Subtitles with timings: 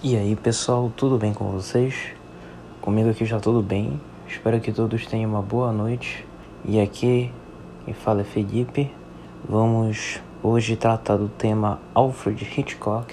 [0.00, 2.12] E aí pessoal, tudo bem com vocês?
[2.80, 4.00] Comigo aqui já tudo bem.
[4.28, 6.24] Espero que todos tenham uma boa noite.
[6.64, 7.32] E aqui
[7.84, 8.92] quem fala é Felipe.
[9.48, 13.12] Vamos hoje tratar do tema Alfred Hitchcock.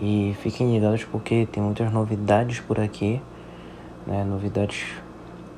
[0.00, 3.20] E fiquem ligados porque tem muitas novidades por aqui,
[4.06, 4.22] né?
[4.22, 4.86] novidades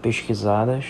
[0.00, 0.86] pesquisadas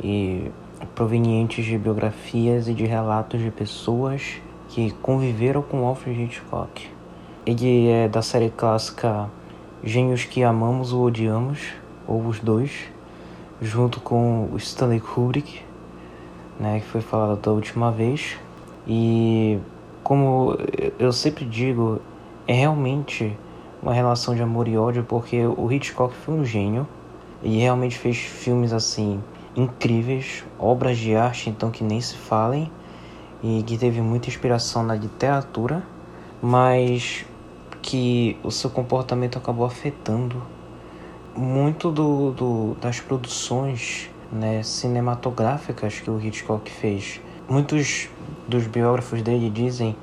[0.00, 0.52] e
[0.94, 7.01] provenientes de biografias e de relatos de pessoas que conviveram com Alfred Hitchcock.
[7.44, 9.28] Ele é da série clássica
[9.82, 11.58] Gênios que Amamos ou Odiamos,
[12.06, 12.70] ou os dois,
[13.60, 15.60] junto com o Stanley Kubrick,
[16.60, 18.38] né, que foi falado da última vez.
[18.86, 19.58] E
[20.04, 20.56] como
[21.00, 22.00] eu sempre digo,
[22.46, 23.36] é realmente
[23.82, 26.86] uma relação de amor e ódio, porque o Hitchcock foi um gênio
[27.42, 29.20] e realmente fez filmes assim
[29.56, 32.70] incríveis, obras de arte então que nem se falem
[33.42, 35.82] e que teve muita inspiração na literatura,
[36.40, 37.26] mas
[37.82, 40.40] que o seu comportamento acabou afetando
[41.36, 47.20] muito do, do, das produções né, cinematográficas que o Hitchcock fez.
[47.48, 48.08] Muitos
[48.46, 49.96] dos biógrafos dele dizem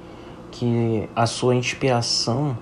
[0.52, 2.58] que a sua inspiração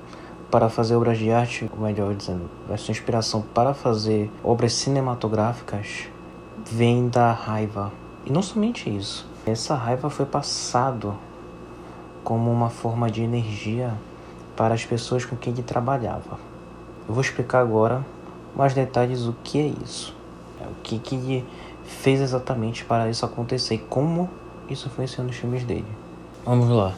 [0.52, 6.08] para fazer obras de arte, ou melhor dizendo, a sua inspiração para fazer obras cinematográficas
[6.66, 7.92] vem da raiva.
[8.26, 9.28] E não somente isso.
[9.46, 11.16] Essa raiva foi passado
[12.24, 13.94] como uma forma de energia
[14.58, 16.40] para as pessoas com quem ele trabalhava.
[17.08, 18.06] Eu vou explicar agora
[18.56, 20.14] mais detalhes o que é isso,
[20.60, 21.46] é, o que, que ele
[21.86, 24.30] fez exatamente para isso acontecer e como
[24.70, 25.86] isso influenciou nos filmes dele.
[26.44, 26.96] Vamos lá.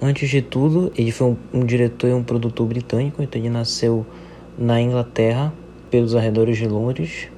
[0.00, 4.04] Antes de tudo, ele foi um, um diretor e um produtor britânico, então ele nasceu
[4.58, 5.52] na Inglaterra,
[5.90, 7.28] pelos arredores de Londres.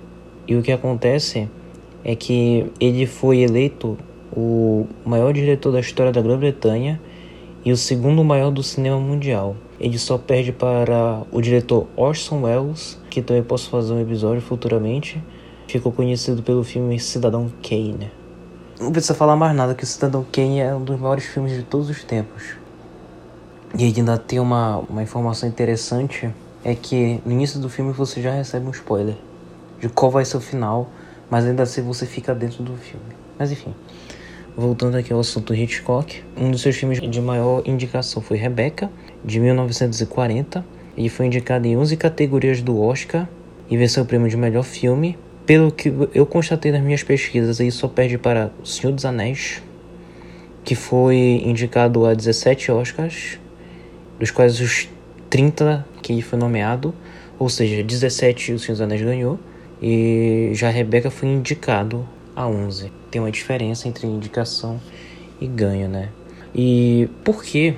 [0.46, 1.48] E o que acontece
[2.04, 3.98] é que ele foi eleito
[4.32, 7.00] o maior diretor da história da Grã-Bretanha
[7.64, 9.56] e o segundo maior do cinema mundial.
[9.80, 15.22] Ele só perde para o diretor Orson Welles, que também posso fazer um episódio futuramente.
[15.66, 18.10] Ficou conhecido pelo filme Cidadão Kane.
[18.80, 21.62] Não precisa falar mais nada que o Cidadão Kane é um dos maiores filmes de
[21.62, 22.56] todos os tempos.
[23.76, 26.30] E ainda tem uma, uma informação interessante,
[26.64, 29.16] é que no início do filme você já recebe um spoiler
[29.80, 30.88] de qual vai ser o final,
[31.30, 33.06] mas ainda assim você fica dentro do filme.
[33.38, 33.74] Mas enfim,
[34.58, 38.90] Voltando aqui ao assunto Hitchcock, um dos seus filmes de maior indicação foi Rebecca,
[39.24, 40.66] de 1940.
[40.96, 43.28] Ele foi indicado em 11 categorias do Oscar
[43.70, 45.16] e venceu o prêmio de melhor filme.
[45.46, 49.62] Pelo que eu constatei nas minhas pesquisas, ele só perde para O Senhor dos Anéis,
[50.64, 53.38] que foi indicado a 17 Oscars,
[54.18, 54.88] dos quais os
[55.30, 56.92] 30 que ele foi nomeado,
[57.38, 59.38] ou seja, 17 o Senhor dos Anéis ganhou,
[59.80, 62.04] e já Rebecca foi indicado
[62.34, 62.97] a 11.
[63.10, 64.80] Tem uma diferença entre indicação
[65.40, 66.10] e ganho, né?
[66.54, 67.76] E por que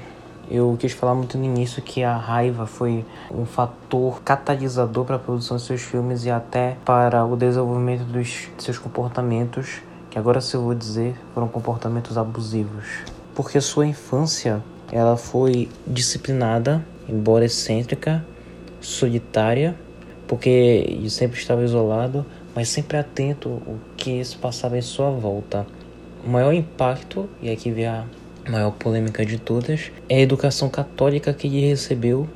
[0.51, 5.19] eu quis falar muito no início que a raiva foi um fator catalisador para a
[5.19, 9.81] produção de seus filmes e até para o desenvolvimento dos seus comportamentos,
[10.11, 12.85] que agora se eu vou dizer, foram comportamentos abusivos.
[13.33, 14.61] Porque sua infância,
[14.91, 18.27] ela foi disciplinada, embora excêntrica,
[18.81, 19.77] solitária,
[20.27, 23.63] porque sempre estava isolado, mas sempre atento
[24.01, 25.67] que se passava em sua volta.
[26.25, 28.05] O maior impacto, e aqui vem a
[28.49, 32.27] maior polêmica de todas, é a educação católica que ele recebeu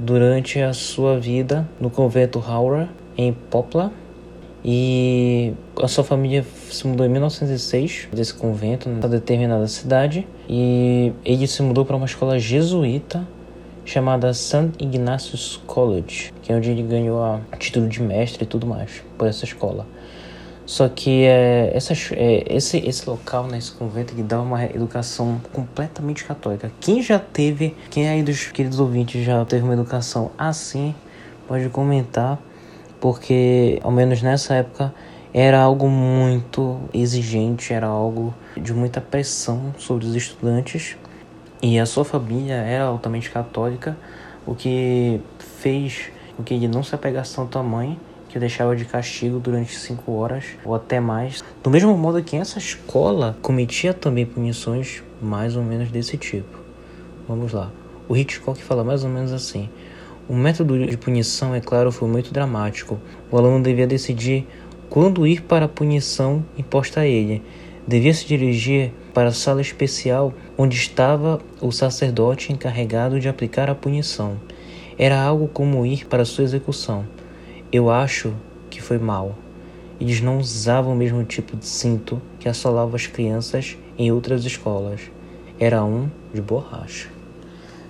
[0.00, 3.92] durante a sua vida no convento Haura, em Poplar.
[4.64, 10.26] E a sua família se mudou em 1906 desse convento, nessa determinada cidade.
[10.48, 13.26] E ele se mudou para uma escola jesuíta
[13.84, 14.72] chamada St.
[14.80, 19.28] Ignatius College, que é onde ele ganhou a título de mestre e tudo mais por
[19.28, 19.86] essa escola.
[20.66, 25.40] Só que é, essa, é, esse, esse local, né, esse convento, que dá uma educação
[25.52, 26.72] completamente católica.
[26.80, 30.92] Quem já teve, quem aí dos queridos ouvintes já teve uma educação assim,
[31.46, 32.40] pode comentar,
[33.00, 34.92] porque ao menos nessa época
[35.32, 40.96] era algo muito exigente, era algo de muita pressão sobre os estudantes
[41.62, 43.96] e a sua família era altamente católica,
[44.44, 47.98] o que fez com que ele não se apegasse tanto à mãe,
[48.36, 51.42] que deixava de castigo durante cinco horas ou até mais.
[51.62, 56.58] Do mesmo modo que essa escola cometia também punições mais ou menos desse tipo.
[57.26, 57.72] Vamos lá.
[58.06, 59.70] O Hitchcock fala mais ou menos assim:
[60.28, 63.00] o método de punição, é claro, foi muito dramático.
[63.30, 64.46] O aluno devia decidir
[64.90, 67.42] quando ir para a punição imposta a ele.
[67.88, 73.74] Devia se dirigir para a sala especial onde estava o sacerdote encarregado de aplicar a
[73.74, 74.36] punição.
[74.98, 77.06] Era algo como ir para sua execução.
[77.72, 78.34] Eu acho
[78.70, 79.34] que foi mal.
[80.00, 85.00] Eles não usavam o mesmo tipo de cinto que assolava as crianças em outras escolas.
[85.58, 87.08] Era um de borracha.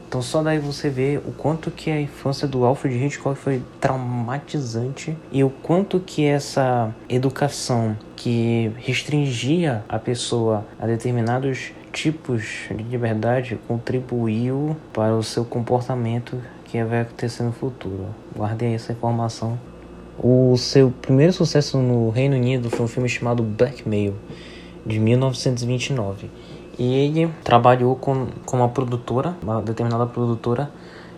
[0.08, 5.17] Então só daí você vê o quanto que a infância do Alfred Hitchcock foi traumatizante
[5.32, 13.58] e o quanto que essa educação que restringia a pessoa a determinados tipos de liberdade
[13.67, 18.06] contribuiu para o seu comportamento que vai acontecer no futuro.
[18.36, 19.58] Guardei essa informação.
[20.18, 24.14] O seu primeiro sucesso no Reino Unido foi um filme chamado Blackmail,
[24.84, 26.30] de 1929.
[26.78, 30.70] E ele trabalhou com, com uma produtora, uma determinada produtora,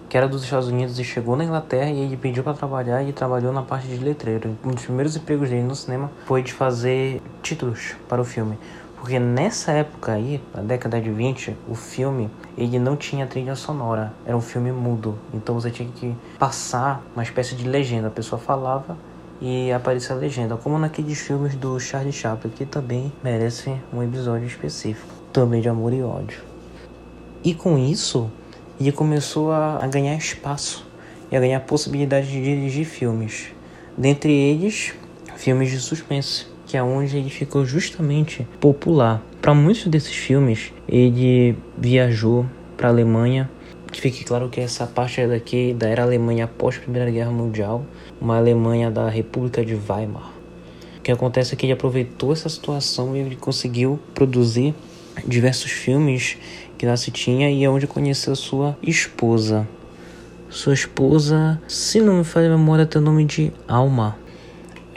[0.09, 3.13] que era dos Estados Unidos e chegou na Inglaterra e ele pediu para trabalhar e
[3.13, 4.57] trabalhou na parte de letreiro.
[4.65, 8.59] Um dos primeiros empregos dele no cinema foi de fazer títulos para o filme.
[9.01, 14.13] Porque nessa época aí, na década de 20, o filme ele não tinha trilha sonora,
[14.27, 15.17] era um filme mudo.
[15.33, 18.09] Então você tinha que passar uma espécie de legenda.
[18.09, 18.97] A pessoa falava
[19.41, 24.47] e aparecia a legenda, como naqueles filmes do Charlie Chaplin, que também merece um episódio
[24.47, 26.43] específico também de amor e ódio.
[27.45, 28.29] E com isso,
[28.81, 30.85] ele começou a, a ganhar espaço
[31.31, 33.53] e a ganhar possibilidade de dirigir filmes.
[33.97, 34.95] Dentre eles,
[35.37, 39.23] filmes de suspense, que é onde ele ficou justamente popular.
[39.41, 42.45] Para muitos desses filmes, ele viajou
[42.77, 43.51] para a Alemanha.
[43.91, 47.87] Que fique claro que essa parte daqui da era Alemanha após a Primeira Guerra Mundial,
[48.21, 50.31] uma Alemanha da República de Weimar.
[50.99, 54.75] O que acontece é que ele aproveitou essa situação e ele conseguiu produzir
[55.27, 56.37] diversos filmes
[56.77, 59.67] que lá se tinha e é onde conheceu sua esposa.
[60.51, 64.19] Sua esposa, se não me falha a memória, tem o nome de Alma.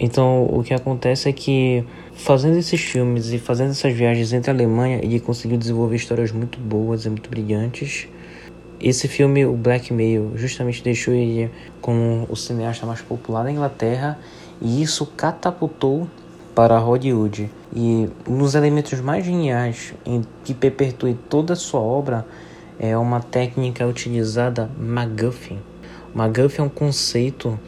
[0.04, 4.54] Então, o que acontece é que fazendo esses filmes e fazendo essas viagens entre a
[4.54, 8.08] Alemanha, ele conseguiu desenvolver histórias muito boas e muito brilhantes.
[8.80, 14.18] Esse filme, o Blackmail, justamente deixou ele como o cineasta mais popular da Inglaterra
[14.60, 16.08] e isso catapultou
[16.56, 17.48] para Hollywood.
[17.72, 22.26] E um dos elementos mais geniais em que perpetue toda a sua obra
[22.80, 25.60] é uma técnica utilizada MacGuffin.
[26.16, 27.60] MacGuffin é um conceito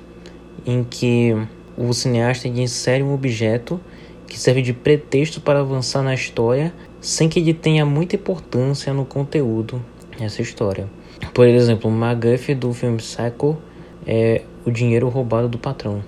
[0.66, 1.38] em que
[1.78, 3.80] o cineasta insere um objeto
[4.28, 9.06] que serve de pretexto para avançar na história sem que ele tenha muita importância no
[9.06, 9.84] conteúdo
[10.18, 10.88] dessa história.
[11.34, 13.58] Por exemplo, o MacGuffin do filme Psycho
[14.06, 16.04] é o dinheiro roubado do patrão.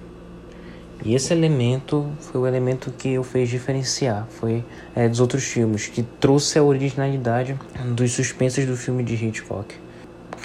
[1.03, 4.63] E esse elemento foi o elemento que o fez diferenciar, foi
[4.95, 7.55] é, dos outros filmes, que trouxe a originalidade
[7.93, 9.75] dos suspensos do filme de Hitchcock.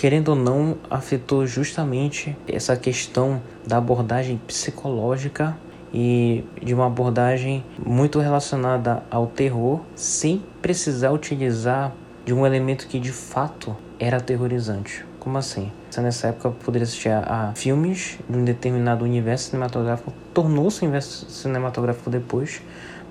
[0.01, 5.55] Querendo ou não, afetou justamente essa questão da abordagem psicológica
[5.93, 11.93] e de uma abordagem muito relacionada ao terror, sem precisar utilizar
[12.25, 15.05] de um elemento que de fato era aterrorizante.
[15.19, 15.71] Como assim?
[15.99, 22.09] Nessa época poderia assistir a, a filmes de um determinado universo cinematográfico, tornou-se universo cinematográfico
[22.09, 22.63] depois,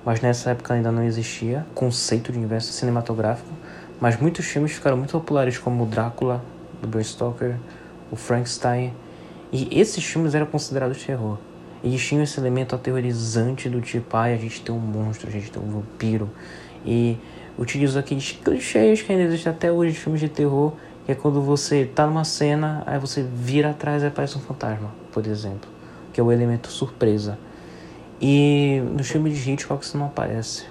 [0.04, 3.52] mas nessa época ainda não existia conceito de universo cinematográfico.
[4.00, 6.42] Mas muitos filmes ficaram muito populares, como Drácula,
[6.80, 7.56] do Bram Stoker,
[8.10, 8.92] o Frankenstein,
[9.52, 11.38] e esses filmes eram considerados terror.
[11.82, 15.50] Eles tinham esse elemento aterrorizante do tipo, ai, a gente tem um monstro, a gente
[15.50, 16.30] tem um vampiro.
[16.84, 17.16] E
[17.58, 20.72] utilizou aqueles clichês que ainda existem até hoje de filmes de terror
[21.10, 24.90] que é quando você tá numa cena, aí você vira atrás e aparece um fantasma,
[25.10, 25.68] por exemplo,
[26.12, 27.36] que é o elemento surpresa.
[28.20, 30.66] E no filme de Hitchcock isso não aparece.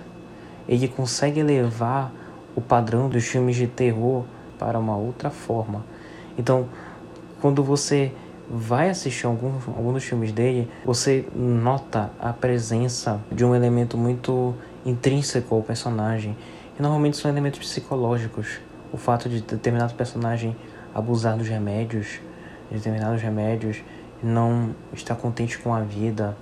[0.65, 2.13] Ele consegue elevar
[2.55, 4.23] o padrão dos filmes de terror
[4.57, 5.83] para uma outra forma.
[6.39, 6.69] Então,
[7.41, 8.13] quando você
[8.49, 14.55] vai assistir algum, algum dos filmes dele, você nota a presença de um elemento muito
[14.85, 16.37] intrínseco ao personagem.
[16.79, 18.61] E normalmente são elementos psicológicos
[18.93, 20.55] o fato de determinado personagem
[20.95, 22.21] abusar dos remédios,
[22.71, 23.83] de determinados remédios,
[24.23, 26.37] não estar contente com a vida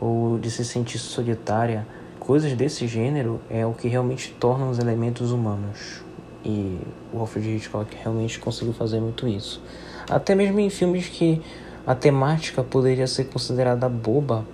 [0.00, 1.86] ou de se sentir solitária,
[2.18, 6.04] coisas desse gênero é o que realmente torna os elementos humanos.
[6.46, 6.78] E
[7.12, 9.60] o Alfred Hitchcock realmente conseguiu fazer muito isso.
[10.08, 11.42] Até mesmo em filmes que
[11.84, 14.46] a temática poderia ser considerada boba,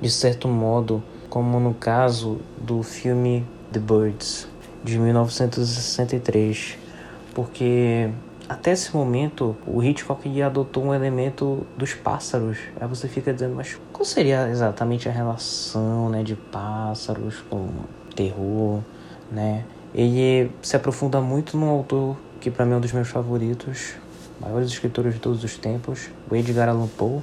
[0.00, 4.46] de certo modo, como no caso do filme The Birds,
[4.84, 6.78] de 1963
[7.38, 8.10] porque
[8.48, 12.58] até esse momento o Hitchcock adotou um elemento dos pássaros.
[12.80, 17.68] Aí você fica dizendo, mas qual seria exatamente a relação né, de pássaros com
[18.16, 18.80] terror,
[19.30, 19.64] né?
[19.94, 23.94] Ele se aprofunda muito num autor que para mim é um dos meus favoritos,
[24.40, 27.20] maiores escritores de todos os tempos, o Edgar Allan Poe,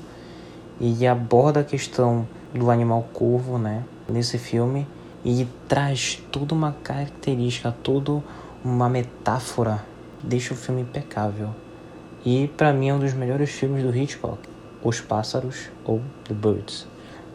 [0.80, 4.88] e aborda a questão do animal corvo, né, nesse filme,
[5.24, 8.22] e traz toda uma característica, toda
[8.64, 9.84] uma metáfora
[10.22, 11.50] deixa o filme impecável.
[12.26, 14.40] E para mim é um dos melhores filmes do Hitchcock,
[14.84, 16.88] Os Pássaros ou The Birds.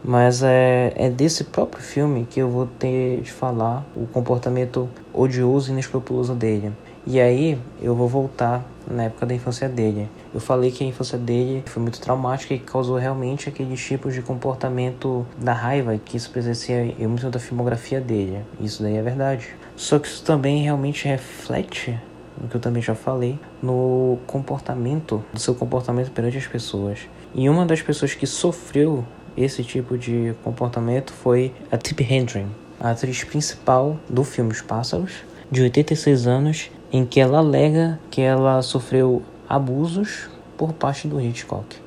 [0.03, 5.69] Mas é, é desse próprio filme que eu vou ter de falar o comportamento odioso
[5.69, 6.71] e inescrupuloso dele.
[7.05, 10.07] E aí eu vou voltar na época da infância dele.
[10.33, 14.21] Eu falei que a infância dele foi muito traumática e causou realmente aqueles tipos de
[14.21, 18.39] comportamento da raiva que isso presencia em muito da filmografia dele.
[18.59, 19.49] Isso daí é verdade.
[19.75, 21.99] Só que isso também realmente reflete
[22.43, 26.99] o que eu também já falei, no comportamento, do seu comportamento perante as pessoas.
[27.35, 32.47] E uma das pessoas que sofreu esse tipo de comportamento foi a Tippi Hedren,
[32.79, 38.21] a atriz principal do filme Os Pássaros, de 86 anos, em que ela alega que
[38.21, 41.77] ela sofreu abusos por parte do Hitchcock,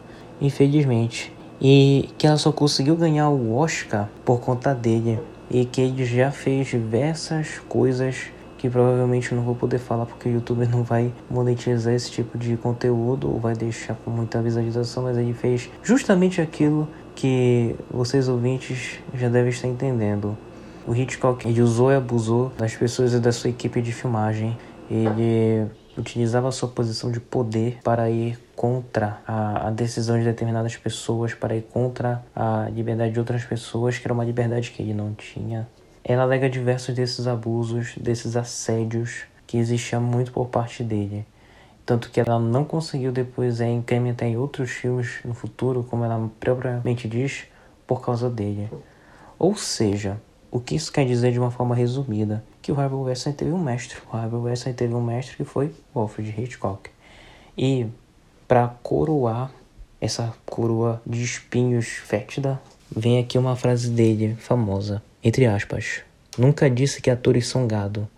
[0.40, 5.18] infelizmente, e que ela só conseguiu ganhar o Oscar por conta dele
[5.50, 8.33] e que ele já fez diversas coisas
[8.64, 12.56] que provavelmente não vou poder falar porque o YouTube não vai monetizar esse tipo de
[12.56, 19.00] conteúdo ou vai deixar com muita visualização, mas ele fez justamente aquilo que vocês ouvintes
[19.12, 20.34] já devem estar entendendo.
[20.86, 24.56] O Hitchcock ele usou e abusou das pessoas e da sua equipe de filmagem.
[24.90, 25.66] Ele
[25.98, 31.54] utilizava sua posição de poder para ir contra a, a, decisão de determinadas pessoas, para
[31.54, 35.68] ir contra a liberdade de outras pessoas, que era uma liberdade que ele não tinha.
[36.04, 41.26] Ela alega diversos desses abusos, desses assédios que existia muito por parte dele.
[41.86, 46.30] Tanto que ela não conseguiu depois é, incrementar em outros filmes no futuro, como ela
[46.38, 47.44] propriamente diz,
[47.86, 48.70] por causa dele.
[49.38, 50.20] Ou seja,
[50.50, 52.44] o que isso quer dizer de uma forma resumida?
[52.62, 53.98] Que o Harvey Weinstein teve um mestre.
[54.10, 56.90] O Harvey Weinstein teve um mestre que foi Alfred Hitchcock.
[57.56, 57.86] E
[58.46, 59.50] para coroar
[60.00, 62.60] essa coroa de espinhos fétida,
[62.96, 65.02] vem aqui uma frase dele, famosa.
[65.22, 66.02] Entre aspas.
[66.36, 68.08] Nunca disse que atores são gado.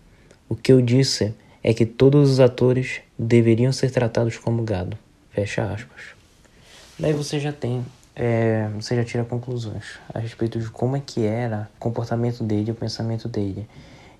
[0.49, 4.97] O que eu disse é que todos os atores deveriam ser tratados como gado.
[5.31, 6.15] Fecha aspas.
[6.97, 11.25] Daí você já tem, é, você já tira conclusões a respeito de como é que
[11.25, 13.67] era o comportamento dele, o pensamento dele.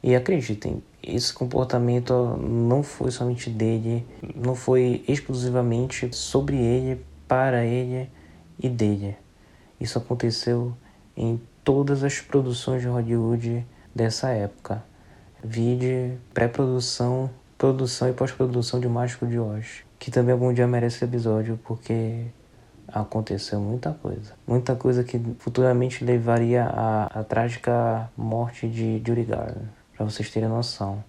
[0.03, 8.09] E acreditem, esse comportamento não foi somente dele, não foi exclusivamente sobre ele, para ele
[8.61, 9.15] e dele.
[9.79, 10.75] Isso aconteceu
[11.15, 14.83] em todas as produções de Hollywood dessa época.
[15.43, 21.59] Vide pré-produção, produção e pós-produção de Mágico de Oz, que também algum dia merece episódio
[21.63, 22.25] porque
[22.87, 24.33] aconteceu muita coisa.
[24.47, 30.49] Muita coisa que futuramente levaria à, à trágica morte de Judy Garland, para vocês terem
[30.49, 31.03] noção.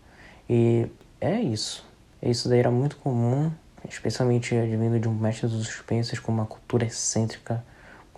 [0.48, 0.86] E
[1.20, 1.86] é isso.
[2.22, 3.50] Isso daí era muito comum,
[3.88, 7.64] especialmente advindo de um mestre dos suspenses com uma cultura excêntrica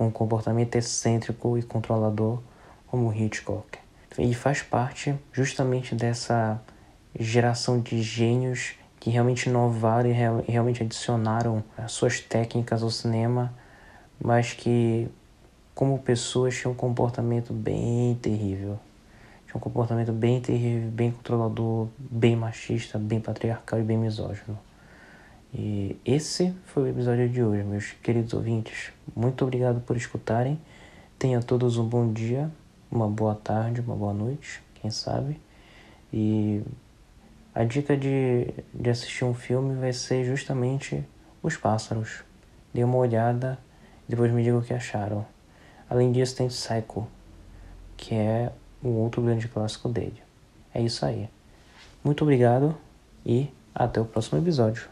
[0.00, 2.40] com um comportamento excêntrico e controlador
[2.86, 3.78] como Hitchcock.
[4.16, 6.58] Ele faz parte justamente dessa
[7.18, 13.52] geração de gênios que realmente inovaram e real, realmente adicionaram as suas técnicas ao cinema,
[14.18, 15.06] mas que,
[15.74, 18.78] como pessoas, tinham um comportamento bem terrível.
[19.44, 24.58] Tinha um comportamento bem terrível, bem controlador, bem machista, bem patriarcal e bem misógino.
[25.52, 28.92] E esse foi o episódio de hoje, meus queridos ouvintes.
[29.14, 30.60] Muito obrigado por escutarem.
[31.18, 32.50] Tenha todos um bom dia,
[32.90, 35.40] uma boa tarde, uma boa noite, quem sabe.
[36.12, 36.62] E
[37.52, 41.04] a dica de, de assistir um filme vai ser justamente
[41.42, 42.22] Os Pássaros.
[42.72, 43.58] Dê uma olhada
[44.06, 45.26] e depois me diga o que acharam.
[45.88, 47.08] Além disso, tem Psycho,
[47.96, 48.52] que é
[48.82, 50.22] um outro grande clássico dele.
[50.72, 51.28] É isso aí.
[52.04, 52.76] Muito obrigado
[53.26, 54.88] e até o próximo episódio.